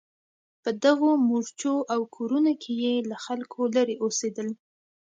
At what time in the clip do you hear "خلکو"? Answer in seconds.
3.25-3.59